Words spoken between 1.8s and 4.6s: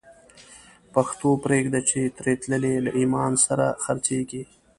چی تری تللی، له ایمان سره خرڅیږی